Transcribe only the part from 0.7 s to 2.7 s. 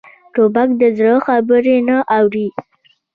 د زړه خبرې نه اوري.